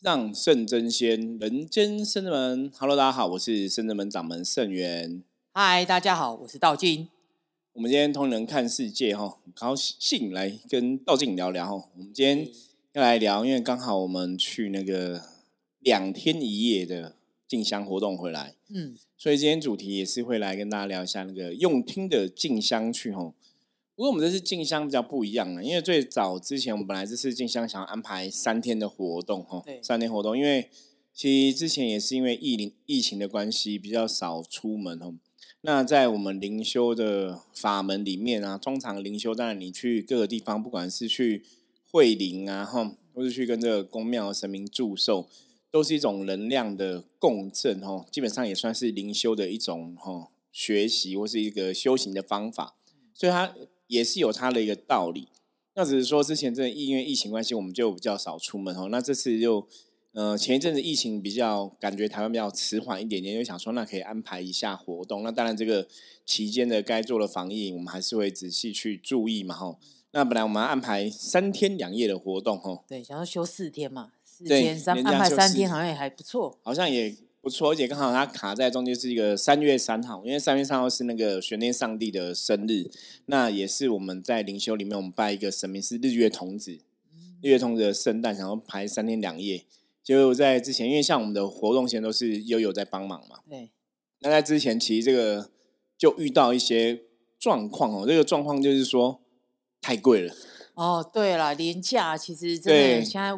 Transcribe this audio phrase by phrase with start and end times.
[0.00, 2.72] 让圣真仙，人间圣真门。
[2.78, 5.22] Hello，大家好，我是圣真门掌门圣元。
[5.52, 7.08] 嗨，大家好，我是道静。
[7.74, 11.86] 我们今天同人看世界哈，很高兴来跟道静聊聊哈。
[11.94, 12.48] 我们今天
[12.94, 15.22] 要来聊，因为刚好我们去那个
[15.80, 23.34] 两天一夜的静香活动回来，嗯，所以今天主题也是会来跟大家聊一下那个用听的静香去哈。
[24.00, 30.70] 不过我们这次进香比较不一样了，因为最早之前我们本来这次进香想要安排三天的活动哈，三天活动，因为
[31.12, 35.16] 其实之前也是因为疫灵疫情的关系比较少出门哦。
[35.60, 41.44] 那在我们灵修的法门里面啊，通常灵修当然你去各个地方，不管是去
[41.90, 45.28] 会灵啊哈，或是去跟这个宫庙神明祝寿，
[45.70, 52.76] 都是一种能量的共振哈，基本上也算是灵修的一种哈学习或是一个修行的方法，
[53.12, 53.54] 所以它。
[53.90, 55.26] 也是有它的一个道理，
[55.74, 58.88] 那只是说之前真的因为疫情关系，我们就比较少出门哦。
[58.88, 59.66] 那这次就，
[60.12, 65.24] 呃，前一阵子疫情比较感觉台湾比较迟缓一点点，就想说那可以安排一下活动。
[65.24, 65.88] 那当然这个
[66.24, 69.80] 期间的该做的防疫，我们还是会仔细去注意嘛吼。
[70.12, 77.12] 那本来我们安排三天两夜的活动吼，对，想要休四天嘛，四天三安排三天好像也还不错，好像也。
[77.42, 82.90] 不错，而且刚好它卡在中间是一个三月三号，因为三月三号是那个玄天上帝的生日，
[83.26, 86.72] 那也是我们在灵修里面我们拜一个神明是日月童子，
[87.40, 89.64] 日月童子的圣诞，想要排三天两夜。
[90.04, 93.70] 就在之前，因为像我们的活动前都是悠悠在帮忙嘛，对。
[94.18, 95.50] 那在之前其实这个
[95.96, 97.04] 就遇到一些
[97.38, 99.22] 状况哦，这个状况就是说
[99.80, 100.34] 太贵了。
[100.74, 103.32] 哦，对了，廉价其实真的现在。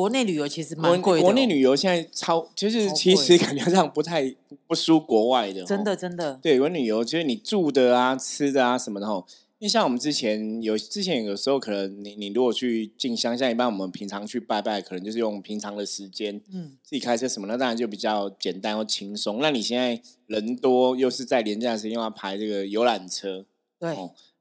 [0.00, 1.22] 国内旅游其实蛮贵的。
[1.22, 4.34] 国内旅游现在超，就是其实感觉上不太
[4.66, 5.62] 不输国外的。
[5.64, 6.40] 真的真的。
[6.42, 9.26] 对，国内旅游就是你住的啊、吃的啊什么的吼。
[9.58, 19.40] 因为像我们之前有，之前有时候可能你你如果去进香，像一般我们平常去拜拜，可能就是用平常的时间，嗯，自己开车什么那，当然就比较简单又轻松。
[19.42, 23.44] 那你现在人多，又是在廉价时间又要排这个游览车，
[23.78, 23.94] 对。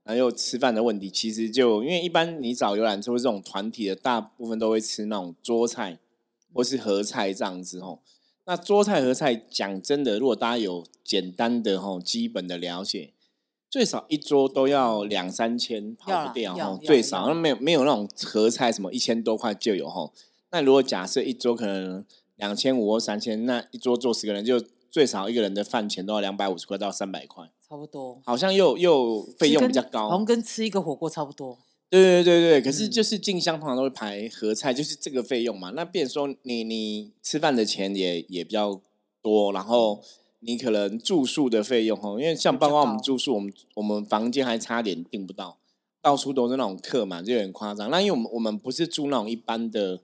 [0.09, 5.99] 还有吃饭的问题，其实就因为一般你找游览车这种团体的，大部分都会吃那种桌菜
[6.51, 7.99] 或是合菜这样子哦。
[8.45, 13.13] 那桌菜合菜讲真的，如果大家有简单的吼基本的了解，
[13.69, 20.11] 最少一桌都要两三千跑不掉吼，最少那没有没有那种合菜什么一千多块就有吼。
[20.49, 22.03] 那如果假设一桌可能
[22.37, 24.59] 两千五或三千，那一桌坐十个人，就
[24.89, 27.51] 最少一个人的饭钱都要两百五十块到三百块。
[27.69, 31.59] 差不多，好像又又费用比较高，好像跟吃一个火锅差不多。
[31.87, 35.71] 对对对对，可是就是进香通常都会排合菜，就是这个费用嘛。
[35.75, 38.81] 那变说你你吃饭的钱也也比较
[39.21, 40.01] 多，然后
[40.39, 45.59] 你可能住宿的费用哈，因为像包括我们住宿，我们我们房间还差点订不到，
[46.01, 47.91] 到处都是那种客嘛，就有点夸张。
[47.91, 50.01] 那因为我们我们不是住那种一般的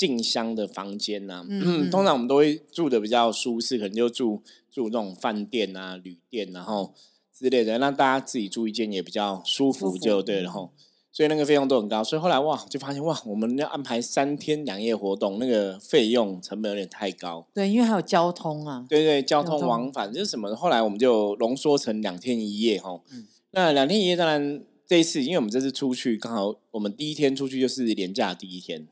[0.00, 4.40] 进香的房间呐，嗯，通常我们都会住的比较舒适，可能就住。
[4.72, 6.94] 住那种饭店啊、旅店，然后
[7.36, 10.70] 之类的，让大家自己住一间也比较舒服，就对了吼。
[11.10, 17.48] 所以那个费用都很高，所以后来哇，就发现哇，我们要安排三天两夜活动，那个费用成本有点太高。
[17.52, 18.86] 对，因为还有交通啊。
[18.88, 20.54] 对对，交通往返就是什么？
[20.54, 23.02] 后来我们就浓缩成两天一夜吼。
[23.10, 23.26] 嗯。
[23.50, 28.86] 那两天一夜当然这一次，因为我们这次出去刚好我们第一天出去就是年假第一天，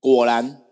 [0.00, 0.62] 果然。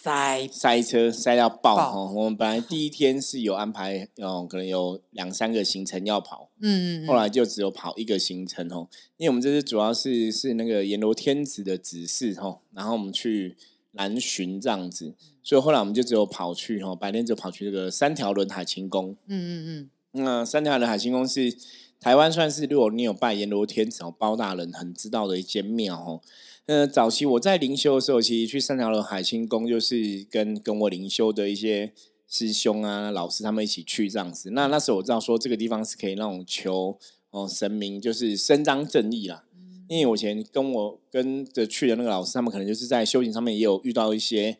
[0.00, 2.12] 塞塞车塞到爆哈！
[2.12, 13.56] 我们本来第一天是有安排，哦，可能有两三个行程要跑，嗯嗯，后来就只有跑一个行程哦，因为我们这次主要是是那个阎罗天子的指示哦，然后我们去
[13.92, 21.54] 南巡这样子，所以后来我们就只有跑去哦，白天就跑去这个三条轮海清宫，嗯嗯嗯，那三条轮海清宫是
[22.00, 26.20] 台湾算是如果你有拜阎罗天子哦，包大人很知道的一间庙哦。
[26.66, 31.92] 那，早期我在灵修的时候，其实去三条楼海清宫，就是跟跟我灵修的一些
[32.28, 34.50] 师兄啊、老师他们一起去这样子。
[34.50, 36.98] 那那时候我知道说，这个地方是可以那种求
[37.30, 39.44] 哦神明，就是伸张正义啦。
[39.88, 44.58] 因为我以前跟我跟着去的那个老师，他们可能就是在修行上面也有遇到一些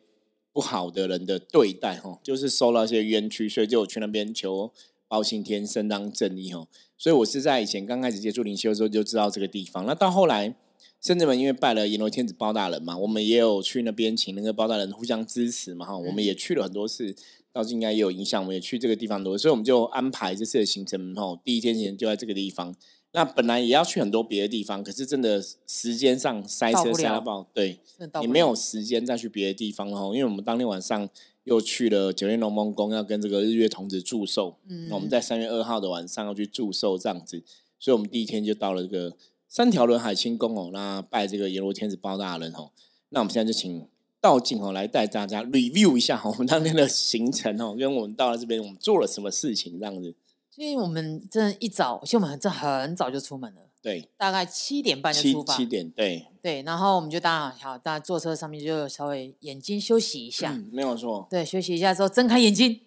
[0.51, 4.71] 不好的人的对待哈，就是受到一些冤屈，所以就去那边求
[5.07, 6.67] 包青天伸张正义哈。
[6.99, 9.87] 所以我是在以前刚开始接触灵修的时候就知道这个地方。
[9.87, 10.53] 那到后来。
[11.01, 17.15] 甚至们因为拜了阎罗天子包大人嘛，我们也有去那边请那个包大人互相支持嘛哈，我们也去了很多次，
[17.53, 22.75] 到今应该也有影响，我们也去这个地方多，所以我们就安排这次的行程哈，第一天前就在这个地方。
[23.13, 27.79] 那本来也要去很多别的地方，可是真的时间上塞车塞到爆，对，
[28.21, 30.03] 也没有时间再去别的地方了哈。
[30.07, 31.07] 因为我们当天晚上
[31.49, 37.43] 又去了九天龙梦宫，要跟这个日月童子祝寿，嗯，我们在三月二号的晚上要去祝寿这样子，
[37.77, 39.17] 所以我们第一天就到了这个。
[39.51, 42.69] 三条轮海清宫哦，那拜这个阎罗天子包大人哦，
[43.09, 43.83] 那我们现在就请
[44.21, 50.13] 道静哦来带大家 review 一下我们当天的行程哦， 跟我们到了这边我们做了什么事情这样子。
[50.51, 62.81] 所以我们真的一早，其实我们真很早就出门了，对，大概七点半就出发，七点，对，对，然后我们就当然好，大家坐车上面就稍微眼睛休息一下，没有错，对，休息一下之后睁开眼睛，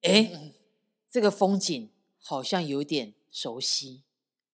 [0.00, 0.30] 哎，
[1.10, 4.02] 这个风景好像有点熟悉，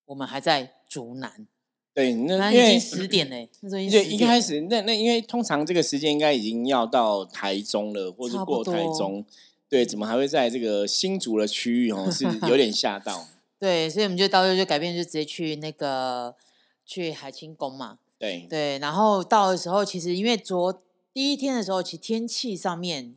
[0.06, 1.46] 我们还在竹南。
[1.94, 3.48] 对，那已经十点嘞。
[3.68, 9.24] 对，一开始那那因为通常这个时间应该已经要到台中了，或者过台中。
[9.68, 12.10] 对，怎么还会在这个新竹的区域哦？
[12.10, 13.26] 是有点吓到。
[13.58, 16.34] 对，所以我们就到时候就改变，就直接去那个
[16.84, 17.98] 去海清宫嘛。
[18.18, 20.82] 对对，然后到的时候，其实因为昨
[21.12, 23.14] 第一天的时候，其实天气上面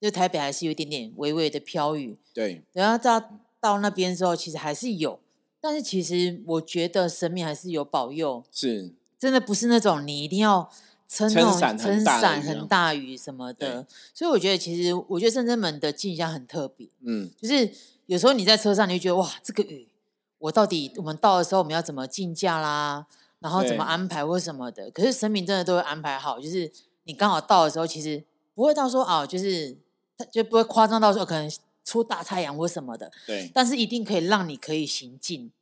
[0.00, 2.16] 就台北还是有一点点微微的飘雨。
[2.32, 5.18] 对，然后到到那边之后，其实还是有。
[5.60, 10.70] 但是其实我觉得神明还是有保佑，是真的不是那种你一定要
[11.08, 13.84] 撑伞撑伞很大雨什么的，
[14.14, 17.68] 所以我觉得其实我觉得圣真门的进香很特别，嗯，就是
[18.06, 19.88] 有时候你在车上你就觉得哇这个雨，
[20.38, 23.06] 我到底我们到的时候我们要怎么进价啦，
[23.40, 26.72] 然后怎么安排或什么的，可是神明真的都会安排好，就是
[27.04, 28.24] 你刚好到的时候其实
[28.54, 29.76] 不会到说啊，就是
[30.16, 31.50] 他就不会夸张到说可能
[31.84, 35.52] 出大太阳或什么的，对，但是一定可以让你可以行进。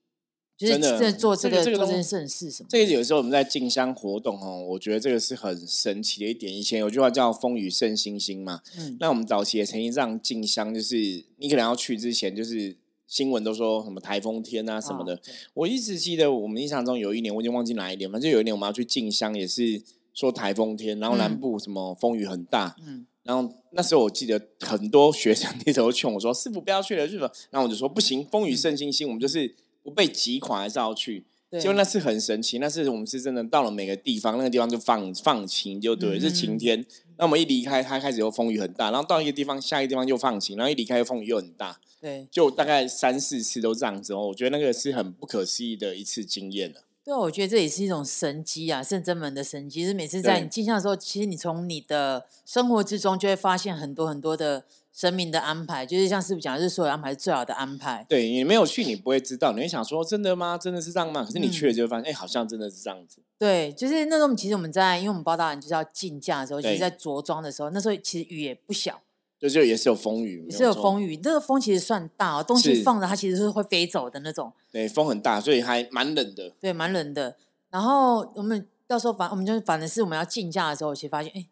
[0.56, 2.68] 真的做这个做这件事是什么？
[2.70, 6.56] 这个有时候我们在进香活动哦，我觉得这个是很神奇的一点。
[6.56, 10.96] 以前有句话叫“风雨胜星星”嘛，嗯，那我们早期也曾经这样进香，就是
[11.38, 12.76] 你可能要去之前，就是
[13.08, 15.20] 新闻都说什么台风天啊什么的。
[15.54, 19.82] 我一直记得我们印象中有一年，我已经忘记哪一年，反正有一年我们要去进香，也是
[20.14, 29.52] 说台风天，然后南部什么风雨很大，嗯，然后那时候我记得很多学生 那时候劝我说：“师傅不要去了，日本。”然后我就说：“不行，风雨胜星星，我们就是。”
[29.84, 32.58] 不被挤垮还是要去，结果那是很神奇。
[32.58, 36.84] 那是我们是真的到了每个地方，那个地方就放放晴，就对，是晴天。
[37.18, 41.78] 那我们一离开，它开始又风雨很大，然后到一个地方，下一个地方又放晴，然后一离开又风雨又很大。
[42.00, 44.28] 对，就大概三四次都这样子哦。
[44.28, 46.80] 我觉得那个是很不可思议的一次经验了。
[47.04, 49.84] 对啊，我觉得这也是一种神机啊，圣真门的神机。
[49.84, 54.64] 是每次在你镜像的时候，其实你从你的生活之中就会发现很多很多的。
[54.94, 58.06] 生命的安排，就是像师傅讲，是所有安排是最好的安排。
[58.08, 59.52] 对你没有去，你不会知道。
[59.52, 60.56] 你会想说，真的吗？
[60.56, 61.24] 真的是这样吗？
[61.24, 63.18] 可是你去了就会发现，哎，好像真的是这样子。
[63.36, 69.02] 对，就是那时候，其实我们在，因为我们包大人就是要进价的时候，其实在着装的时候，那时候其实雨也不小，
[69.40, 71.18] 就就也是有风雨，也是有风雨。
[71.24, 74.52] 那个风其实算大，哦东西放着它其实是会飞走的那种。
[74.70, 76.50] 对，风很大，所以还蛮冷的。
[76.60, 77.36] 对，蛮冷的。
[77.68, 81.44] 然后我们到时候反，我们就反正是我们要进价的时候，其实发现，哎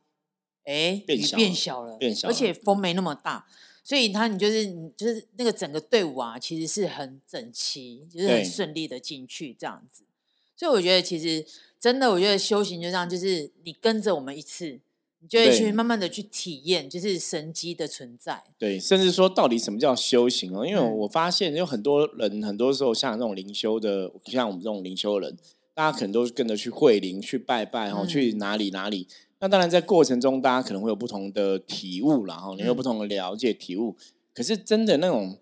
[0.64, 3.46] 哎，雨变小了，变小，而且风没那么大。
[3.84, 10.04] 所以他，你就是你就是那个整个队伍啊，其实是很整齐，就是很顺利的进去这样子。
[10.56, 11.44] 所以我觉得，其实
[11.80, 14.78] 真的，我觉得修行就这样，就是你跟着我们一次，
[15.18, 18.44] 你就会去慢慢的去体验，就是神机的存在。
[18.56, 20.64] 对，甚至说到底什么叫修行哦？
[20.64, 25.36] 因为我发现有很多人，很多时候像那种灵修的，像我们这种灵修人，
[25.74, 29.08] 大家可能都是跟着去会灵、去拜拜，然后去哪里哪里。
[29.42, 33.96] 那当然，在过程中，大家可能会有不同的体悟，然后你有不同的了解体悟。
[34.32, 35.36] 可是，真的那种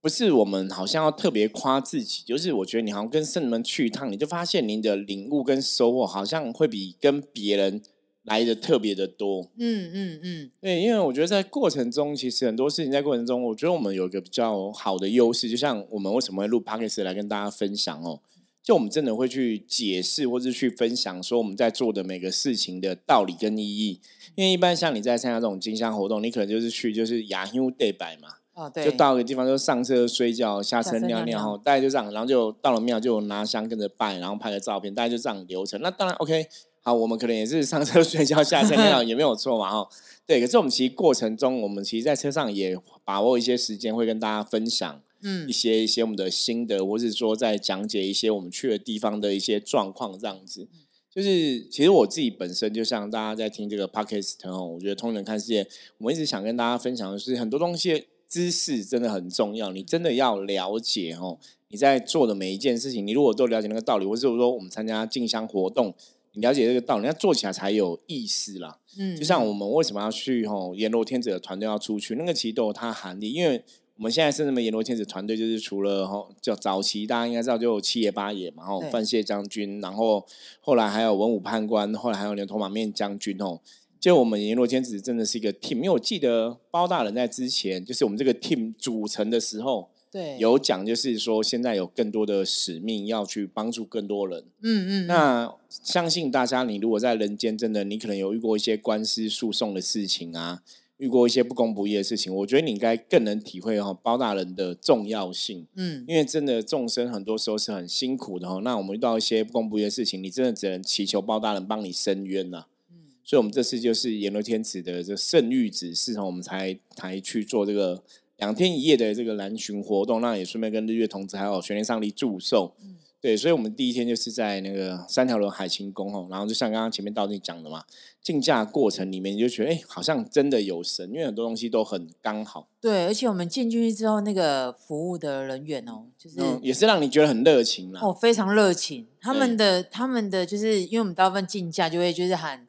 [0.00, 7.82] 不是我们好像要特别夸自己，就是我觉得你好像跟圣人们去一趟，你就发现您的领悟跟收获好像会比跟别人
[8.22, 9.50] 来的特别的多。
[9.58, 18.22] 嗯嗯嗯，对，因为我觉得在过程中，其实很多事情在过程中，我觉得我们有一个比较好的优势，就像我们为什么会录 podcast 来跟大家分享哦。
[18.62, 24.00] 就我们真的会去解释，或是去分享，说我们在做的每个事情的道理跟意义。
[24.36, 35.80] 因为一般像你在参加这种金香活动，你可能就是去就是雅修对拜嘛，哦对，就到个地方就上车睡觉，下车尿尿，哈，大概就这样，然后就到了庙就拿香跟着拜，然后拍个照片，大概就这样流程。
[35.82, 36.46] 那当然 OK，
[36.82, 39.88] 好，我们可能也是上车 睡觉，下车尿尿也没有错嘛，哈，
[40.26, 40.40] 对。
[40.40, 45.00] 可是我们其实过程中，我们其实在车上也把握一些时间，会跟大家分享。
[45.22, 50.68] 嗯，一些一些我们的心得，或是说在讲解一些我们去的地方的一些状况，这样子。
[51.12, 55.66] 就是其实我自己本身，就像大家在听这个 podcast 哦，我觉得通人看世界，
[55.98, 61.38] 我们一直想跟大家分享的是，很多东西知识真的很重要，你真的要了解哦。
[61.68, 65.92] 你在做的每一件事情，你如果都了解那个道理，或者说我们参加进香活动，
[66.34, 68.78] 你了解这个道理，那做起来才有意思啦。
[68.96, 73.64] 嗯，就像我们为什么要去吼阎罗天子的团队要出去，那个其实都有它含义，因为。
[74.00, 80.26] 我们现在是那么阎罗天子团队，就是除了哈叫早期大家应该知道就七爷八爷嘛，吼范谢将军，然后
[80.62, 83.60] 后来还有文武判官，后来还有牛头马面将军哦。
[84.00, 94.42] 就我们阎罗天子真的是一个 team，因为我记得包大人在之前就是我们这个 team 组成的时候，对，有讲就是说现在有更多的使命要去帮助更多人。
[94.62, 95.06] 嗯嗯。
[95.06, 100.62] 那相信大家，你如果在人间真的，你可能有遇过一些官司诉讼的事情啊。
[101.00, 105.66] 遇过一些不公不义的事情，我觉得你应该更能体会哈包大人的重要性。
[105.74, 108.60] 嗯，因为真的众生很多时候是很辛苦的哈。
[108.62, 112.66] 那我们遇到一些不公不义的事情，你真的只能祈求包大人帮你伸冤呐。
[112.92, 118.02] 嗯，所以我们这次就是阎罗天子的这圣谕指示哈，我们才才去做这个
[118.36, 122.74] 两天一夜的这个南巡活动，那也顺便跟日月同子还有玄天上帝祝寿。
[122.82, 122.96] 嗯。
[123.22, 127.84] 对，所以，我们第一天就是在那个三条轮海清宫吼，然后就像刚刚前面到你讲的嘛，
[128.22, 132.68] 竞价过程里面你就觉得，哎，好像真的有神，因为很多东西都很刚好。
[132.80, 138.00] 对，而且我们进进去之后，那个服务的人员哦，就是也是让你觉得很热情啦。
[138.02, 139.06] 哦，非常热情。
[139.20, 142.66] 他们的他们的就是，因为我们大部分竞价就会就是喊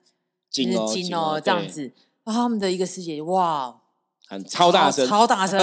[0.50, 1.93] 金哦金哦这样子，
[2.25, 3.79] 然后他们的一个师姐哇，
[4.27, 5.60] 喊超大声，超大声。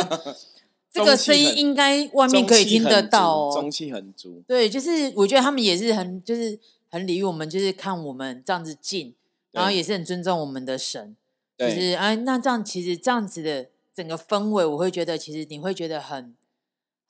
[0.99, 4.43] 这个声音应该外面可以听得到哦，中气很足。
[4.47, 6.59] 对，就是我觉得他们也是很，就是
[6.91, 9.15] 很礼遇我们，就是看我们这样子进，
[9.53, 11.17] 然后也是很尊重我们的神。
[11.59, 16.35] 就是哎，那这样其实这样子的整个氛围，我会觉得其实你会觉得很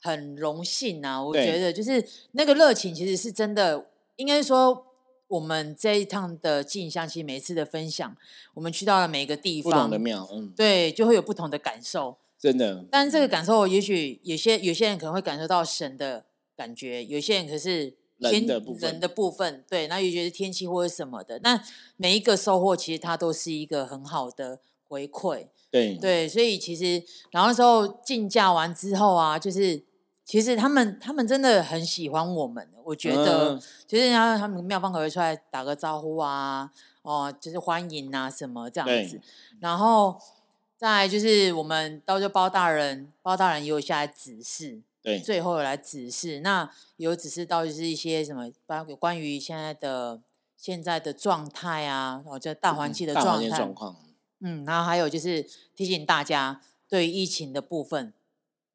[0.00, 1.23] 很荣幸啊。
[1.23, 2.02] 我觉得就是
[2.33, 3.90] 那个热情，其实是真的。
[4.16, 4.85] 应该说，
[5.28, 8.16] 我们这一趟的进香，其实每一次的分享，
[8.54, 12.16] 我们去到了每一个地方，不同的庙，嗯，对，就会有不同的感受。
[12.38, 21.61] 真的，但是这个感受，也许有些有些人可能会感受到神的感觉，有些人可是人的部分，人的部分，对，那也觉得天气或者什么的，那
[21.97, 25.97] 每一个收获其实它都是一个很好的回馈，对。
[25.97, 27.02] 对，所以其实
[27.33, 29.83] 然后时候竞价完之后啊，就是
[30.25, 36.71] 其实他们他们真的很喜欢我们，我觉得就是然后他们妙方可会出来打个招呼啊，
[37.02, 39.21] 哦，就是欢迎啊什么这样子，
[39.59, 40.16] 然后。
[40.78, 50.20] 再就是我们到就包大人，包大人也有下来指示，对，最后有来指示，那有指示到就是一些什么，包括关于现在的
[50.56, 53.97] 现在的状态啊，然后就大环境的状态状况，
[54.38, 55.44] 嗯，然后还有就是
[55.75, 58.12] 提醒大家对疫情的部分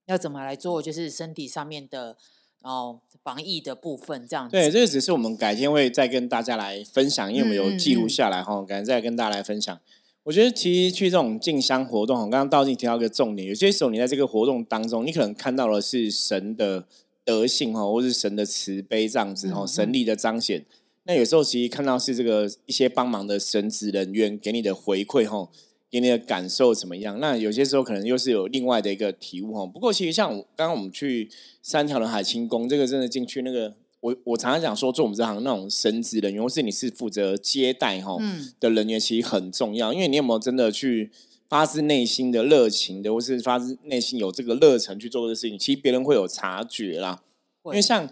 [0.07, 2.17] 要怎么来做，就是身体上面的
[2.63, 4.49] 哦防疫的部分这样。
[4.49, 9.79] 对，这个只是我们改天会再跟大家来分享，因为我们有记录下来哈，改天再跟大家来分享。
[10.23, 16.87] 我觉得其实去这种进香活动，刚刚道静提到一个重点，有些时候你在这个活动当中，你可能看到的是神的
[17.25, 20.65] 德性哈，或是神的慈悲这样子哈，神力的彰显。
[21.03, 25.49] 那有时候其实看到是这个一些帮忙的神职人员给你的回馈哈，
[25.91, 27.19] 给你的感受怎么样？
[27.19, 29.65] 那有些时候可能又是有另外的一个体悟哈。
[29.65, 31.29] 不过其实像刚刚我们去
[31.61, 33.75] 三条的海清宫，这个真的进去那个。
[34.03, 38.17] 我我常常讲说，做我们这行那种神职人员，或是你是负责接待哈
[38.59, 39.93] 的人员，其实很重要。
[39.93, 41.09] 因为你有没有真的去
[41.47, 47.23] 发自内心的热情的，或是发自内心有这个热忱去做这个事情，其实别人会有察觉啦。
[47.67, 48.03] 因为像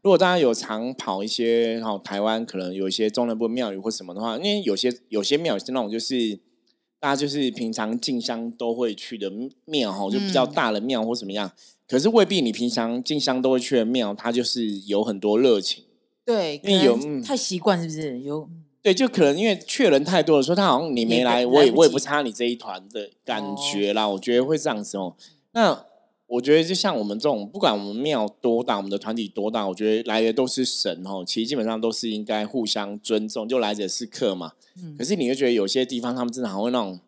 [0.00, 6.38] 如果大家有常跑一些哈台湾，可能有一些中南部庙宇或什么的话，因为有些有些庙是那种就是
[7.04, 9.30] 大家就是平常进香都会去的
[9.66, 11.52] 庙哈，就比较大的庙或怎么样。
[11.86, 15.84] 可是未必，你平常进香都会去的庙，它就是有很多热情。
[16.24, 18.20] 对，因为有太习惯，是不是？
[18.20, 18.48] 有
[18.80, 24.08] 对，就可能因为去的人太多了，说他好像你没来，我也我也不差你这一团的感觉啦。
[24.08, 25.14] 我觉得会这样子哦。
[25.52, 25.84] 那
[26.34, 31.24] 我觉得就像我们这种，不管我们庙多大，我们的团体多大，我觉得来的都是神哦。
[31.26, 34.52] 其实基本上都是应该互相尊重，就来者是客嘛。
[34.76, 34.96] 嗯。
[34.98, 36.98] 可是你会觉得有些地方他们真的还会那种。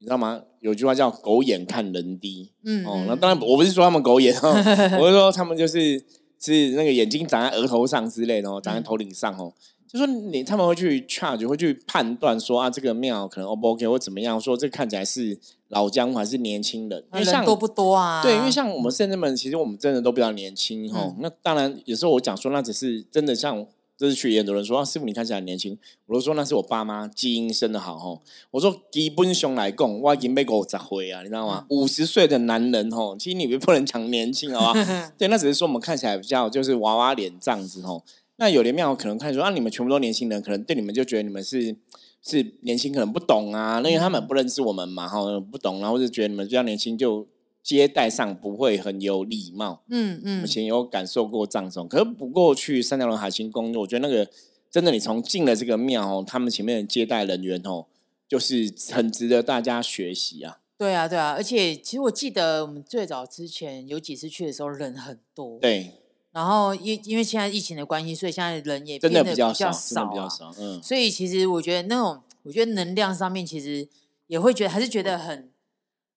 [0.00, 0.42] 你知道吗？
[0.60, 2.50] 有句话叫“狗眼看人低”。
[2.62, 4.52] 嗯，哦，那当然我不是说他们狗眼哦，
[5.00, 5.98] 我是说他们就是
[6.38, 9.54] 是那个眼睛长在额头上之类的哦，长在头顶上哦。
[9.94, 14.40] 就说你他们会去 charge，会去判断说啊，这个庙可能 O 不 OK 或怎么样？
[14.40, 17.04] 说这看起来是老江湖还是年轻人？
[17.12, 18.20] 因为像多不多啊？
[18.20, 21.14] 对，因为像我们圣人们，其实我们真的都比较年轻哈。
[21.20, 23.64] 那当然有时候我讲说，那只是真的像。
[23.96, 28.20] 这是去很多人说啊，师傅你看起来年轻，我都说那是我爸妈基因生的好吼。
[28.50, 31.64] 我说基本上来讲，我已经被五十岁啊，你知道吗？
[31.68, 34.84] 五十岁的男人吼，其实你不能讲年轻好吧？
[35.16, 38.02] 对，那只是说我们看起来比较就是娃娃脸这样子吼。
[38.36, 41.76] 那有的庙可能看说啊，你们全部都年轻人，可能对你们就觉得你们是
[42.22, 47.26] 是年轻，可能不懂啊，因为他们不认识我们嘛，哈，不懂，然后就觉得你们比较年轻就。
[47.64, 54.30] 接待上不会很有礼貌，嗯嗯，目前有感受过这种，可是不过去三条龙海星宫，我觉得那个
[54.70, 57.86] 真的，你从进了这个庙哦，他们前面的接待人员哦，
[58.28, 60.58] 就是很值得大家学习啊。
[60.76, 65.90] 对啊，对啊，而且其实我记得我们最早之前有几次去的时候人很多，对，
[66.34, 73.88] 然后因因为现在疫情的关系，所以现在人也变得比较少，少，比较少，嗯，所以其实我觉得那种，我觉得能量上面其实
[74.26, 75.48] 也会觉得还是觉得很。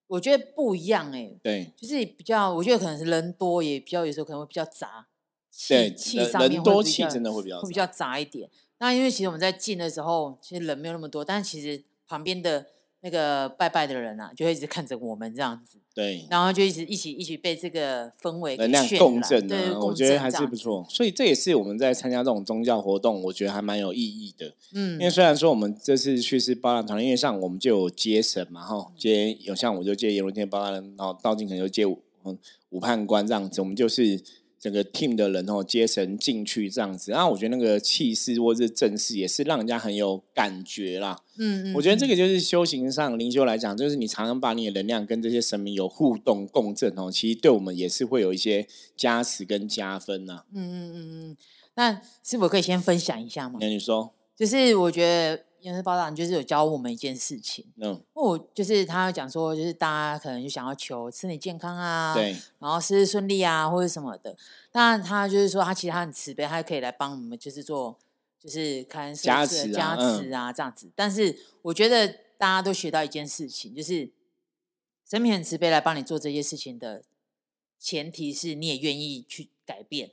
[0.08, 5.06] 我觉得不一样哎，对，就是比较，我觉得可能是人多也比较，有时候可能会比较杂，
[5.52, 8.50] 气气上面会比较真的会比较会比较杂一点。
[8.80, 12.66] 那因为其实我们在进的时候，其实人没有那么多，但其实旁边的。
[13.02, 20.86] 那个拜拜的人啊，就会一直看着我们这样子，对，然后就一直一起一起被这个氛围能量共振啊，我觉得还是不错。
[20.90, 24.54] 所以这也是我们在参加这种宗教活动，我觉得还蛮有意义的。
[24.74, 32.02] 嗯，因为虽然说我们这次去是包揽团，因为像我们就有接神嘛，哈，接有像我就接阎罗天包揽人，然后道静可能就接五
[32.70, 34.22] 五判官这样子，我们就是。
[34.60, 41.22] 整个 team 的人哦，接神进去这样子，然后我觉得那个气势或者正势也是让人家很有感觉啦。
[41.38, 50.44] 嗯嗯，我觉得这个就是修行上灵修来讲，就是你常常把你的能量跟这些神明有互动共振哦，其实对我们也是会有一些加持跟加分呐。
[50.54, 51.38] 嗯嗯嗯嗯，
[51.76, 53.60] 那是否可以先分享一下吗？
[53.62, 55.47] 那你说，就是我觉得。
[55.60, 64.38] 电视报道就是有教我们一件事情，嗯，我就是他讲说，就是大家可能就想要求身体健康啊，对，然后事事顺利啊，或者什么的。
[64.72, 67.98] 那他就是说，他其实他很慈悲，他可以来帮我们，就是做，
[68.40, 70.90] 就是看加持、加持啊这样子。
[70.96, 74.12] 但是我觉得大家都学到一件事情，就是
[75.10, 77.04] 神明很慈悲来帮你做这些事情的
[77.80, 80.12] 前提是你也愿意去改变，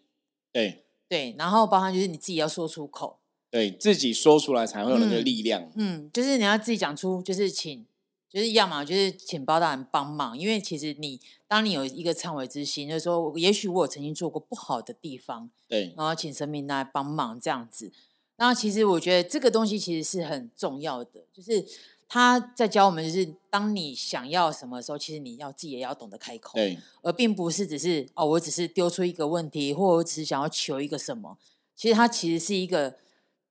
[0.51, 3.19] 对对，然后包含就是你自己要说出口。
[3.55, 5.71] 对自己说出来才会有那个力量。
[5.77, 7.87] 嗯，就是你要自己讲出，就是请，
[8.29, 17.93] 就是要么就是请包大人帮忙，因为其实你当你有一个忏悔之心，就是说，也许我曾经做过不好的地方，对，然后请神明来帮忙这样子。
[18.39, 21.65] 那其实我觉得这个东西其实是很重要的，就是
[22.09, 31.39] 他在教我们，就是当你想要什么时候，其实你要自己也要懂得开口，对，而并不是只是哦，我只是丢出一个问题，或者我只是想要求一个什么，
[31.77, 32.97] 其实它其实是一个。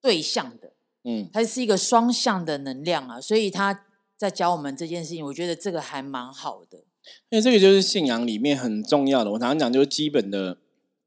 [0.03, 0.73] 对象的，
[1.05, 3.85] 嗯，它是一个双向的能量啊，所以他
[4.17, 6.79] 在教我们这件事情，我觉得这个还蛮好的。
[7.29, 10.57] 因为这个就是信仰里面很重要的，我常常讲就是基本的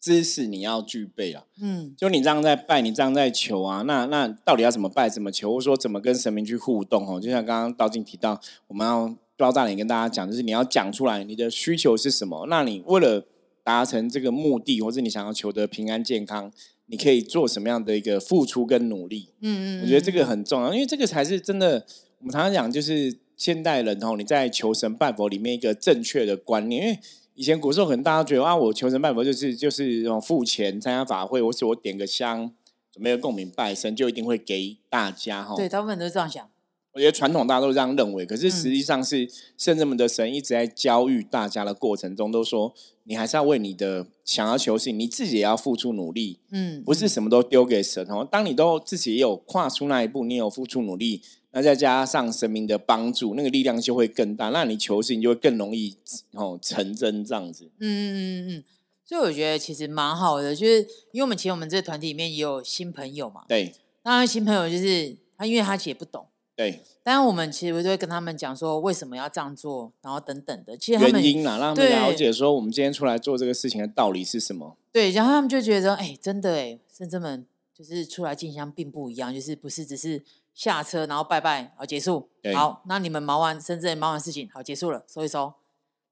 [0.00, 7.20] 知识你要具备啊，嗯，就你这样在拜，你这样在求啊，那那到底要怎么拜，怎么求，或者说怎么跟神明去互动哦？
[7.20, 13.26] 就像刚刚道静提到，我们要包大脸跟大家讲，就是你要讲出来你的需求是什么，那你为了
[13.62, 16.52] 达成这个目的，或者你想要求得平安健康。
[16.86, 19.30] 你可以做什么样的一个付出跟努力？
[19.40, 21.86] 嗯嗯，我觉得这个很重要，因为这个才是真的。
[22.18, 26.82] 我们常常讲，就是现代人哦，你在求神拜佛里面一个正确的观念。
[26.82, 26.98] 因为
[27.34, 32.50] 以前古时候可能大家觉得啊，我求神拜佛就是就是那种付钱参加法会，或是我点个香，
[32.90, 35.54] 准备个共鸣拜神，就一定会给大家哈。
[35.54, 36.48] 对，大部分都是这样想。
[36.96, 39.28] 我觉得传统大家都这样认为，可是实际上是
[39.58, 42.72] 圣人们的神一直在教育大家的过程中，都说
[43.04, 46.38] 你还是要为你的想要求信，你自己也要付出努力。
[46.50, 48.26] 嗯，不是什么都丢给神哦。
[48.28, 55.94] 当你都自己也有跨出那一步，你有付出努力，那再加上神明的帮助，那个力量就会更大，那你求信就会更容易
[56.32, 57.66] 哦成真这样子。
[57.78, 58.64] 嗯嗯嗯嗯，
[59.04, 60.80] 所以我觉得其实蛮好的，就是
[61.12, 63.42] 因为我们其实我们这个团体里面也有新朋友嘛。
[63.46, 66.24] 对，那新朋友就是他，因为他其实不懂。
[66.56, 70.74] 对，但是我们其实都会跟他们讲说为什么要这样做，然后等等的。
[70.74, 74.74] 其实原因啦，让他们了解说我们今天出来做这个事情的道理是什么。
[74.90, 82.30] 对，然后他们就觉得，哎，真的哎，甚至们就是出来进香并不一样，就是不是只是下车然后拜拜好结束。
[82.54, 85.52] 好，那你们忙完深圳忙完事情好结束了，收一收。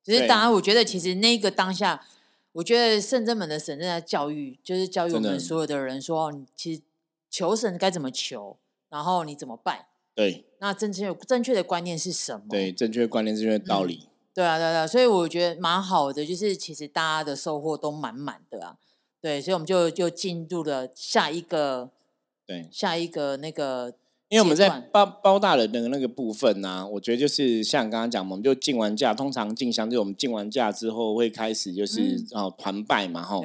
[0.03, 2.05] 只是当然，我觉得其实那个当下，
[2.53, 6.83] 我觉得圣真门的神正在教育，就是教育我们所有的人说，你其实
[7.31, 8.59] 求神该怎么求，
[8.91, 9.87] 然后你怎么拜。
[10.15, 12.45] 对，那正确正确的观念是什么？
[12.49, 14.09] 对，正确的观念，正确的道理。
[14.33, 18.77] 对啊，对啊，所以我觉得蛮好的，就是其实大家的收获都满满的啊。
[19.21, 21.91] 对，所以我们就就进入了下一个，
[22.47, 23.95] 对，下一个那个，
[24.29, 33.41] 因为我们在包包大人的那个部分呢，我觉得就是像刚刚讲，我们就进完假，通常进香就是我们进完假之后会开始就是哦团拜嘛，哈。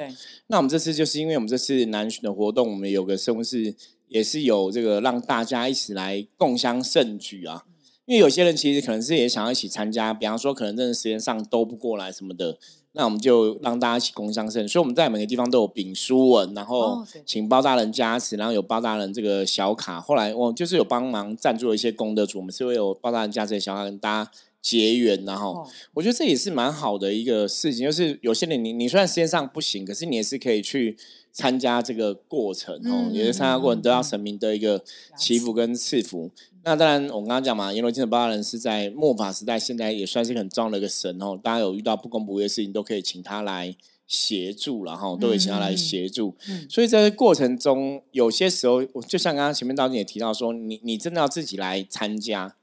[0.46, 3.74] 那我们这次就是因为我们这次南巡的活动，我们有个生物是。
[4.10, 7.64] 也是有这个让大家一起来共襄盛举啊，
[8.04, 12.58] 因为有些人其实可能是也想要一起参加，比方说可能真的时间上都不过来什么的，
[12.92, 14.66] 那我们就让大家一起共襄盛。
[14.66, 20.00] 所以我们在每个地方都有丙书文，然后请包大人加持，然后有包大人这个小卡。
[20.00, 27.86] 后来我就是有帮忙赞助了一些功德主，我们是会有包大人加持的小卡跟大家结缘，然后我觉得这也是蛮好的一个事情。
[27.86, 30.98] 就是有些人你你虽然时间上不行，可是你也是可以去。
[31.32, 34.82] 参加这个过程哦，也是参加过程都要神明的一个
[35.16, 36.30] 祈福跟赐福。
[36.62, 41.38] 那当然，我刚刚讲嘛，阎罗天的八人是在末法时代，现在也算是很重要的一个神哦。
[41.42, 43.74] 大家有遇到不公不义的事情，都可以请他来
[44.06, 46.36] 协助，然后都可以请他来协助。
[46.68, 52.54] 所以在这过程中，有些时候，就像刚刚前面道静也提到说，你你真的要自己来参加，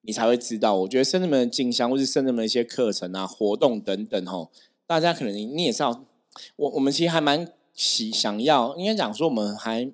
[0.00, 0.76] 你才会知道。
[0.76, 4.50] 我觉得圣人们的进香，或是圣人们的一些课程啊、活动等等，吼，
[4.86, 6.06] 大家可能你也知道，
[6.56, 9.90] 我我们其实还蛮喜想要，应该讲说，我们还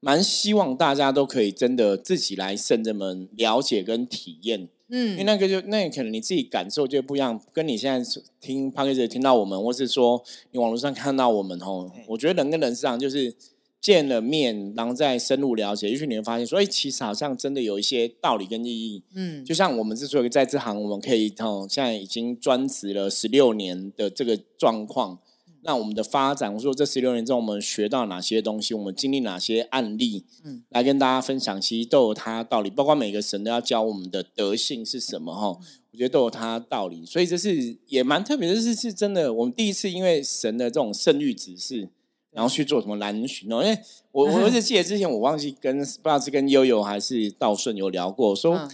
[0.00, 4.68] 蛮希望大家都可以真的自己来圣人们了解跟体验。
[4.88, 13.34] 嗯，因为那个就那可能你自己感受就不一样，跟你现在听 p a 听到我们，或是说你网络上看到我们吼，我觉得人跟人上就是
[13.80, 19.02] 见了面，然后再深入了解，也许你会发现说，哎，其实好像真的有一些道理跟意义。
[19.14, 25.20] 嗯，就像我们之所以在这行，我们可以吼，现在已经专职了十六年的这个状况。
[25.64, 28.74] 那我们的发展，我说这十六年中，我们学到哪些东西？
[28.74, 30.24] 我们经历哪些案例？
[30.44, 32.68] 嗯，来跟大家分享，其实都有它道理。
[32.68, 35.32] 包括每个神都要教我们的德性是什么？
[35.34, 35.48] 哈，
[35.92, 37.06] 我觉得都有它道理。
[37.06, 39.32] 所以这是也蛮特别的，是是真的。
[39.32, 41.88] 我们第一次因为神的这种圣谕指示。
[42.32, 43.62] 然后去做什么蓝巡哦？
[43.62, 43.78] 因为
[44.10, 48.68] 我我 是记得之前我忘记跟不知道是跟悠悠还是道顺有聊过，说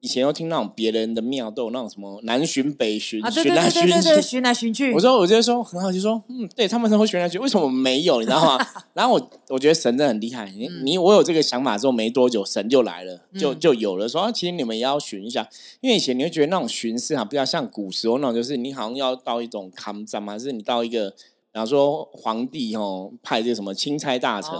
[0.00, 4.92] 以前有听那种别人的庙都有那种什么南巡北巡，巡来巡去，巡来巡去。
[4.94, 8.20] 我说我觉得说很好，奇说嗯，对他们都会巡来巡，为什么没有？
[8.20, 8.66] 你知道吗？
[8.94, 10.50] 然后我我觉得神真的很厉害。
[10.50, 14.08] 你你我有这个想法之后没多久，神就来了，就就有了。
[14.08, 15.46] 说其实你们也要巡一下，
[15.82, 21.14] 因为以前你会觉得那种巡视啊，比较像古时候那种，就是你好像要到一种康站，还是你到一个。
[21.56, 24.52] 比方说皇帝哦派这个什么钦差大臣，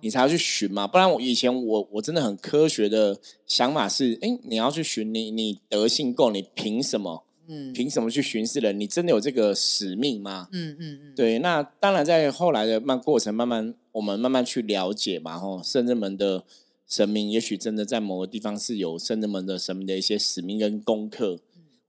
[0.00, 7.24] 你才要去巡嘛，不然我以前我我真的很科学的想法是，哎，你要去巡，你你德性够，你凭什么？
[7.48, 8.78] 嗯，凭什么去巡视人？
[8.78, 10.46] 你真的有这个使命吗？
[10.52, 11.40] 嗯嗯嗯，对。
[11.40, 16.44] 那当然，在后来的慢过程，慢慢我们慢慢去了解嘛，吼，圣人们的
[16.86, 21.40] 神明，也许真的在某个地方是有圣人们的神明的一些使命跟功课。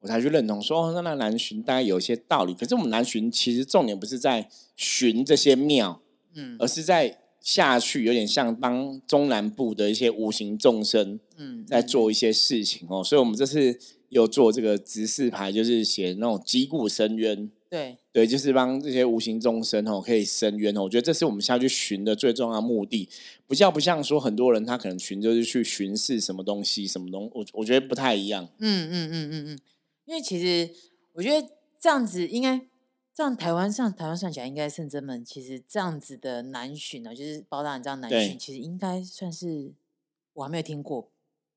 [0.01, 2.53] 我才去认同说，那那南巡大概有一些道理。
[2.53, 6.01] 可是我们南巡其实重点不是在巡这些庙，
[6.33, 13.03] 嗯，而是在下去有点像帮中南部的一些无形众生，嗯，在做一些事情哦。
[13.03, 20.83] 所以我们这次有做这个执事牌，就是写那种击鼓深渊，对对，就是帮这些无形众生哦可以深渊哦。
[20.83, 23.07] 我觉得这是我们下去巡的最重要目的，
[23.45, 28.49] 不叫不像说很多人他可能巡就是去巡视什么东西什么东，我我觉得不太一样。
[28.59, 29.59] 嗯嗯嗯嗯嗯。
[30.11, 30.69] 因为其实
[31.13, 31.47] 我觉得
[31.79, 32.59] 这样子应该，
[33.15, 39.71] 这样台湾上台湾算起来，应该圣真们其实这样子的南巡呢，就是包大人这样南巡，其实应该算是
[40.33, 41.07] 我还没有听过，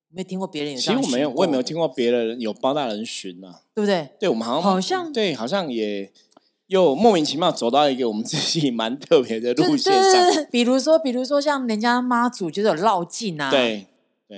[0.08, 0.78] 没有听过别人有。
[0.78, 4.10] 其实我没有，我也没有听过别人有包大人巡啊，对不对？
[4.20, 6.12] 对我们好像好像对，好像也
[6.68, 10.46] 又莫名其妙走到一个我们自己 蛮特别的路线上。
[10.52, 13.88] 比如说，比如说像人家妈祖就是有绕境啊，对，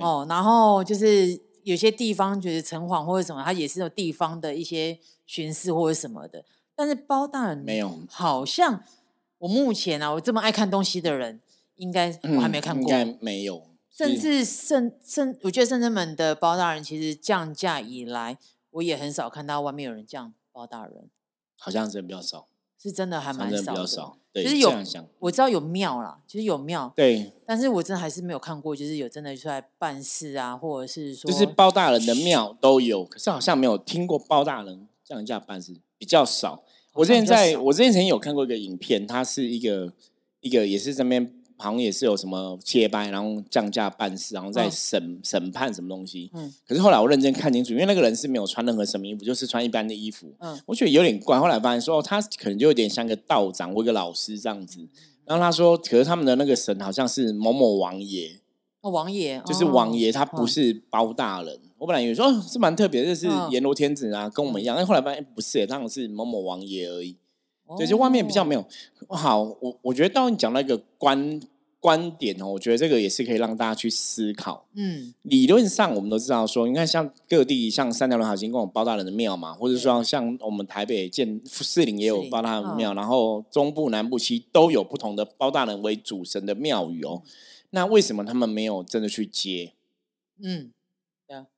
[0.01, 1.45] 哦，然后就是。
[1.67, 6.45] 有些地方觉得城隍或者什么，他也是有地方的一些巡视或者什么的。
[6.73, 8.81] 但是包大人没有，好像
[9.39, 11.41] 我目前啊，我这么爱看东西的人，
[11.75, 13.67] 应该我还没看过，应该没有。
[13.91, 18.37] 甚至圣圣，我觉得圣人们的包大人其实降价以来，
[18.69, 21.09] 我也很少看到外面有人降包大人，
[21.59, 22.47] 好像真的比较少。
[22.87, 23.73] 是真的还蛮少
[24.33, 24.71] 的，就是有
[25.19, 36.63] 我知道有庙啦，其实有庙，对，但是我真的还是没有看过，就是有真的出来办事啊，或者是说，就是包大人的庙都有，可是好像没有听过包大人降价办事比较少。
[36.93, 39.93] 我之前在我之前曾经有看过一个影片，它是一个
[40.39, 41.33] 一个也是这边。
[41.57, 46.29] 好像也是有什么切班，然后降价办事，然后再审审判什么东西。
[46.33, 50.33] 嗯，可是后来我认真看清楚，因为那个人是没有穿任何什么衣服，就是穿一般的衣服。
[50.39, 51.39] 嗯，我觉得有点怪。
[51.39, 54.87] 后来发现说，他可能就有点像个道长或一个老师这样子。
[55.25, 58.39] 然后他说，可是他们的那个神好像是某某王爷。
[58.81, 61.59] 哦，王爷就是王爷，他不是包大人。
[61.79, 64.75] 我本来以为说是蛮特别，就是阎罗天子啊，跟我们一样。
[64.75, 67.17] 但后来发现不是，他们是某某王爷而已。
[67.77, 68.65] 对，就外面比较没有
[69.09, 69.43] 好。
[69.43, 71.41] 我我觉得到你讲到一个观
[71.79, 74.65] 观点哦，我觉得这个也是可以让大家去思考。
[74.75, 87.21] 嗯，理论上我们都知道说，你看像各地像三条轮海经跟我包大人的庙嘛，或者说像我们台北建士林也有包大人的庙，然后中部南部其实都有不同的包大人为主神的庙宇哦。
[87.69, 89.73] 那为什么他们没有真的去接？
[90.41, 90.71] 嗯。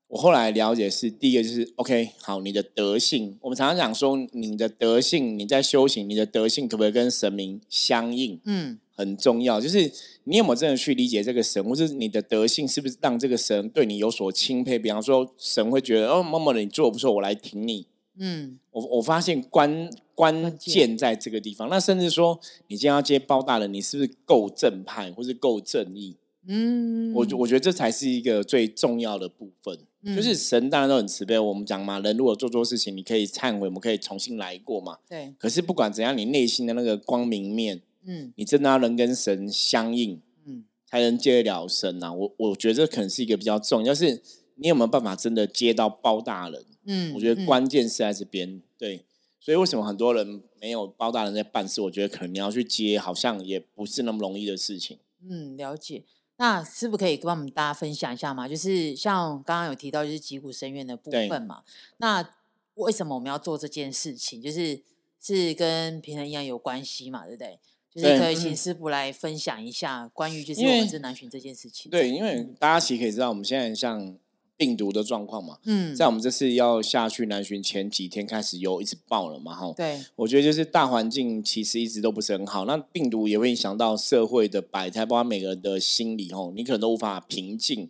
[0.10, 8.40] 我后来了解是第一个就是 OK 好，你的德性，我们常常讲说你的德性，你在修行，你的德性可不可以跟神明相应？
[8.44, 9.92] 嗯，很重要，就是
[10.24, 14.80] 你有没有真的去理解这个神，或是你的德性是不是让这个神对你有所钦佩？
[14.80, 17.86] 比方说神会觉得哦，默默的你做的不错，我来挺你。
[18.18, 21.70] 嗯，我我发现关关键在这个地方。
[21.70, 26.16] 那甚至说你今天要接包大人，你是不是够正派，或是够正义？
[26.48, 29.78] 嗯，我我觉得这才是一个最重要的部分。
[30.02, 35.00] 就是神当然都很慈悲，我们讲嘛，人如果做错事情，你可以忏悔，我们可以重新来过嘛。
[35.10, 35.34] 对。
[35.38, 42.14] 可是不管怎样，你内心的那个光明面，嗯，你真的要能跟神相应，嗯，才能接得了神呐。
[42.14, 44.22] 我我觉得这可能是一个比较重要，就是
[44.56, 46.66] 你有没有办法真的接到包大人？
[46.86, 48.62] 嗯，我觉得关键是在这边。
[48.78, 49.04] 对，
[49.40, 51.82] 所以为什么很多人没有包大人在办事？
[51.82, 54.98] 我觉得可能你要去接，好像也不是那么容易的事情。
[55.30, 56.04] 嗯，了解。
[56.40, 58.48] 那是不是可以跟我们大家分享一下嘛？
[58.48, 61.62] 就是像刚刚有提到，就是脊骨深渊的部分嘛。
[61.98, 62.28] 那
[62.74, 64.42] 为什么我们要做这件事情？
[64.42, 64.82] 就是
[65.22, 67.28] 是跟平衡营养有关系嘛？
[67.28, 67.60] 对不对？
[67.94, 71.92] 就是可以请师傅来分享一下关于就是我们是南巡这件事情。
[71.92, 74.18] 对，因为大家其实可以知道，我们现在像。
[74.60, 87.90] 病毒的状况嘛，嗯，在我们这次要下去南巡前几天开始有一直爆了嘛，哈，对，我觉得就是大环境其实一直都不是很好，那病毒也会影响到社会的百态，包括每个人的心理，吼，你可能都无法平静。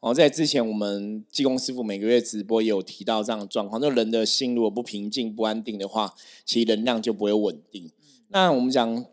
[0.00, 7.90] 哦，在之前我们技工师傅每个月直播也有提到这样的状况，就人的心如果不平静、不安定的话，其实能量就不会稳定。
[8.28, 9.04] 那我们讲，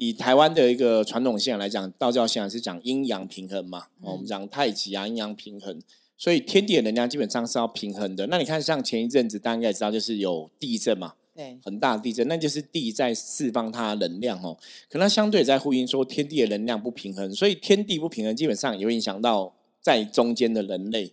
[0.00, 5.78] 以台湾的一个传统信仰来讲，道教信仰是讲阴阳平衡嘛，我们讲太极啊，阴阳平衡。
[6.16, 8.26] 所以天地的能量基本上是要平衡的。
[8.28, 14.56] 那你看，像前一阵子大家应该知道，就是有地震嘛，对，很大的地震，那就是地在释放它的能量哦。
[14.88, 21.12] 可能相对在呼应说，天地的能量不平衡，所以天地不平衡，基本上也会影响到在中间的人类。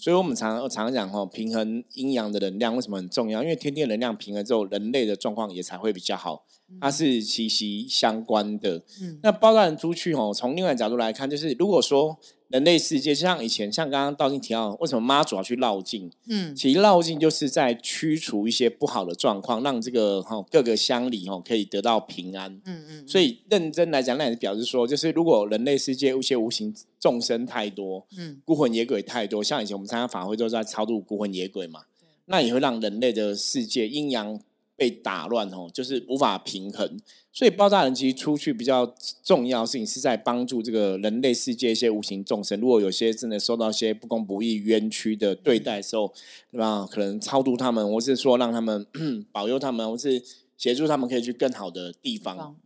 [0.00, 3.42] 所以我们常常常讲哦，平衡阴阳的能量为什么很重要？
[3.42, 6.44] 因为天地能量平衡之后，人类的状况也才会比较好，
[6.80, 8.82] 它是息息相关的。
[9.02, 12.18] 嗯，那包大人出去哦，从另外角度来看，就是如果说。
[12.50, 16.10] 人类世界就像以前，像刚刚道静提到，为什么妈祖要去绕境？
[16.26, 22.52] 嗯，其实绕境就是在驱除一些不好的状况，让这个哈各个乡里哈可以得到平安。
[22.64, 23.08] 嗯嗯。
[23.08, 31.82] 所以认真来讲，那也是表示说，就是如果人类世界一些无形众生太多，嗯，孤魂野鬼太多，像以前我们参加法会都在超度孤魂野鬼嘛，
[32.26, 34.40] 那也会让人类的世界阴阳。
[34.80, 36.98] 被打乱哦，就是无法平衡，
[37.30, 42.58] 所以爆炸人其实出去比较重要的事情是在帮助这个人类世界一些无形众生。
[42.58, 46.10] 如果有些真的受到一些不公不义、冤屈的对待的时候，
[46.50, 46.88] 对吧？
[46.90, 48.86] 可能超度他们，或是说让他们
[49.30, 50.22] 保佑他们，或是
[50.56, 52.56] 协助他们可以去更好的地方。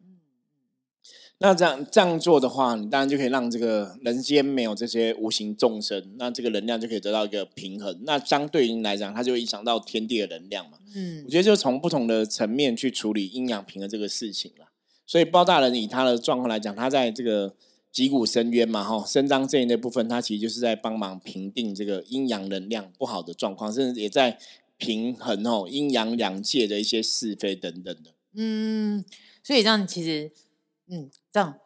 [1.38, 8.00] 那这样这样做的话，你当然就可以让这个人间没有这些无形众生，那这个能量就可以得到一个平衡。
[8.04, 10.78] 那相对应来讲，它就会影响到天地的能量嘛。
[10.94, 14.68] 嗯，我觉得就从不同的层面去处理阴阳平衡这个事情了。
[15.04, 17.54] 所以包大人以他的状况来讲，他在这个
[17.90, 24.38] 脊骨深渊嘛，哈，伸张正义那部分，他其实就是在帮忙平定这个阴阳能量不好的状况，甚至也在
[24.78, 28.12] 平衡哦阴阳两界的一些是非等等的。
[28.36, 29.04] 嗯，
[29.42, 30.30] 所以这样其实。
[30.86, 31.58] 嗯，这样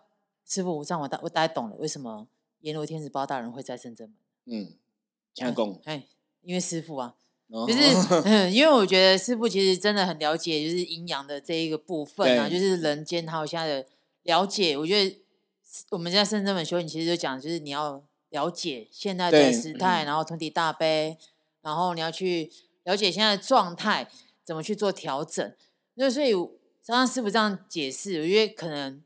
[0.46, 2.28] 师傅，这样我大我大概懂了，为什么
[2.60, 4.16] 阎罗天子包大人会在深圳门？
[4.46, 4.74] 嗯，
[5.34, 6.06] 天公，哎，
[6.42, 7.14] 因为师傅啊，
[7.66, 7.80] 就是
[8.24, 13.88] 嗯，因为我觉得师傅其实真的很了解，就是阴阳的这一个部分啊，就是人间还有现在的
[14.22, 14.76] 了解。
[14.76, 15.20] 我觉得
[15.90, 21.18] 我们在深圳门修行，其实就讲，就是你要了解现在的时态，然后通体大悲，
[21.60, 22.50] 然后你要去
[22.84, 24.08] 了解现在的状态，
[24.44, 25.52] 怎么去做调整。
[25.94, 26.32] 那所以，
[26.86, 29.02] 刚刚师傅这样解释，我觉得可能。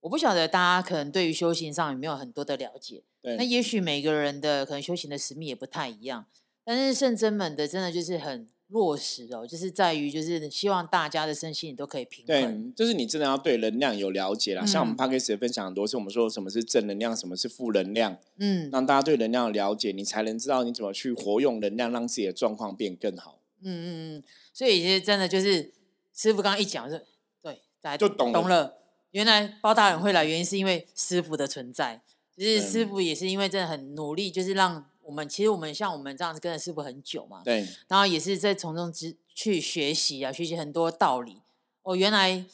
[0.00, 6.26] 我不晓得大家可能对于修行上有没有很多的了解，那也许每个人的可能修行的使命也不太一样，
[6.64, 14.64] 但是圣真们的真的就是很落实哦，就是在于就是希望大家的身心都可以平衡，对，就是你真的要对能量有了解啦。
[14.64, 23.40] 像我们 p a 始 k 分享很多次，我们说什么是正能量，什么是负能量，嗯，让大家对能量了解，你才能知道你怎么去活用能量，让自己的状况变更好。
[23.62, 25.72] 嗯嗯嗯，所以其实真的就是
[26.14, 26.98] 师傅刚刚一讲，就
[27.42, 28.76] 对，大家就懂懂了。
[29.12, 32.02] 原来包大人会来，原因是因为师傅的存在。
[32.36, 37.66] 其实师傅也是因为真的很努力，就是让我们，其实我们像我们这样子跟着师傅很久嘛，对。
[37.88, 41.38] 然后也是在从中之去学习啊，学习很多道理。
[41.82, 42.44] 哦，原来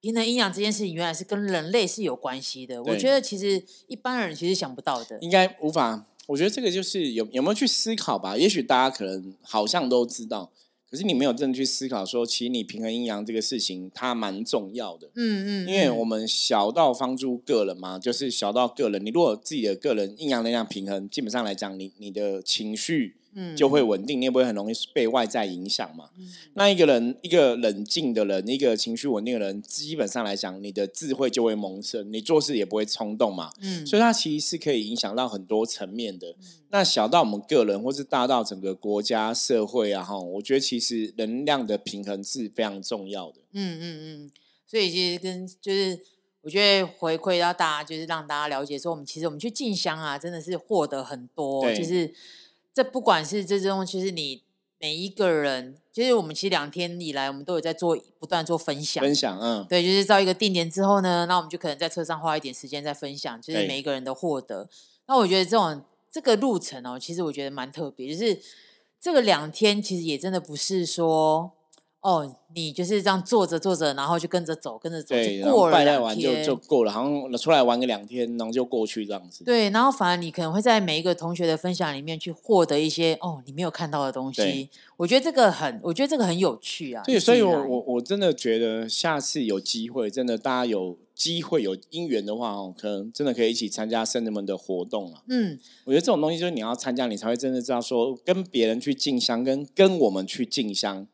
[0.00, 2.82] 平衡阴阳这件事情，原来是跟人类是有关系的。
[2.84, 6.06] 我觉得其实一般人其实想不到的，应该无法。
[6.28, 8.36] 我觉得这个就是有有没有去思考吧？
[8.36, 10.50] 也许大家可能好像都知道。
[10.90, 15.10] 可是你没有真的去思考，说其实你平衡阴阳这个事情，它蛮重要的。
[15.16, 23.17] 嗯嗯，因为我们小到方诸个人嘛，就是小到个人，你如果自己的个人阴阳能量平衡，基本上来讲，你你的情绪。
[23.56, 26.10] 就会稳定，你也不会很容易被外在影响嘛。
[26.54, 33.52] 那一个人，一个冷静的人，一个情绪稳定的人，基本上来讲，你的智慧就会萌生，你做事也不会冲动嘛。
[33.60, 36.34] 嗯，所以它其实是可以影响到很多层面的。
[36.70, 43.40] 那小到我们个人，或是大到整个国家社会啊，哈，我觉得其实能量的平衡是非常重要的。
[43.52, 44.30] 嗯嗯嗯，
[44.66, 45.98] 所以其实跟就是
[46.42, 52.12] 我觉得回馈到大家，就是让大家了解说，我们其实我们去进香啊，真的是获得很多，就是。
[52.74, 54.42] 这不管是这种，其实你
[54.78, 59.02] 每一个人，其实我们其实两天以来，我们都有在做不断做分享。
[59.02, 64.68] 分享，嗯，对，就是到一个定点之后呢，那我们就可能在车上花一点时间在分享，就是每一个人的获得。
[65.06, 68.40] 那我觉得这种这这个路程哦，其实我觉得蛮特别，就是
[69.00, 71.52] 这个两天其实也真的不是说。
[72.00, 79.42] 哦，你就是这样坐着坐着，然后就跟着走，跟着走，就过了两天，就就够了，好像出来玩个两天，然后就过去这样子。
[79.44, 84.70] 对，然后反而你可能会在每一个同学的分享里面去获得一些哦，你没有看到的东西。
[84.96, 87.02] 我觉得这个很，我觉得这个很有趣啊。
[87.04, 95.22] 对，所以我我我真的觉得下次有机会，真的大家有机会有姻缘的话哦，可能真的可以一起参加圣人们的活动啊。
[95.28, 101.08] 嗯，我觉得这种东西就是你要参加，你才会真的知道说，跟别人去进香，跟跟我们去进香。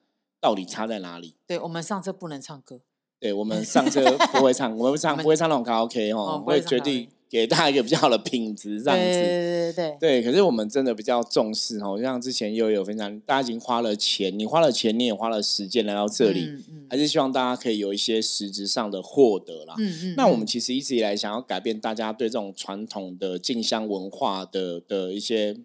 [0.45, 1.37] 到底差在哪里？
[1.47, 2.79] 对我们上车不能唱歌，
[3.19, 9.05] 对我们上车不会唱，我们唱不会唱那种卡拉 OK 哦，会决定给大家一个比较好的品质这样子。
[9.05, 16.47] 对对对对，可是我们真的比较重视哦，像之前又有分享，大家已经花了钱，你花了钱，你也花了时间来到这里，
[16.91, 19.75] 还是希望大家可以有一些实质上的获得啦。
[19.79, 20.15] 嗯嗯。
[20.15, 25.57] 那我们其实一直以来想要改变大家对这种传统的进香文化的的一些。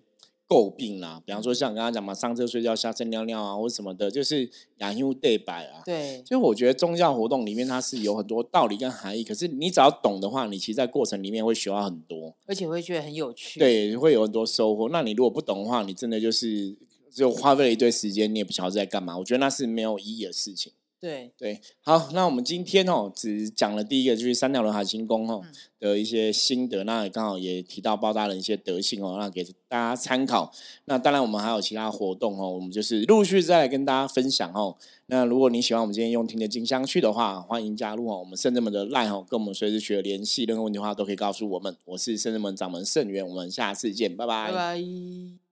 [0.49, 5.83] 诟病啦，比方说像刚刚讲嘛，上车睡觉、下车尿尿啊，或什么的，就是雅修对白啊。
[5.85, 13.59] 对，所以我觉得宗教活动里面它是有很多道理跟含义，可是你只要懂的话，你其实，在过程里面会学到很多，而且会觉得很有趣。
[13.59, 14.89] 对，会有很多收获。
[14.89, 16.75] 那你如果不懂的话，你真的就是
[17.13, 19.17] 就花费了一堆时间，你也不晓得在干嘛。
[19.19, 20.73] 我觉得那是没有意义的事情。
[21.01, 25.41] 对对，好，那我们今天哦，只讲了第一个就是三条轮海星宫哦
[25.79, 30.51] 的一些心得，那也刚好也提到包大人一些德性哦，那给大家参考。
[30.85, 34.75] 那当然我们还有其他活动哦，我们就是陆续再来跟大家分享哦。
[35.05, 41.73] 那如果你喜欢我们今天用听的金香去的话，欢迎加入哦，我们圣人门的赖哦，跟我们随时取得联系，任何问题的话都可以告诉我们。
[41.85, 44.51] 我是圣人门掌门圣元，我们下次见，拜拜。
[44.51, 45.48] 拜拜。